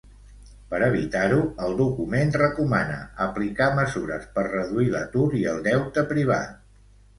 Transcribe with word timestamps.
Per 0.69 0.77
evitar-ho, 0.85 1.41
el 1.65 1.75
document 1.81 2.33
recomana 2.43 2.97
aplicar 3.27 3.69
mesures 3.83 4.27
per 4.39 4.49
reduir 4.49 4.91
l'atur 4.97 5.29
i 5.43 5.45
el 5.55 5.65
deute 5.71 6.09
privat. 6.17 6.61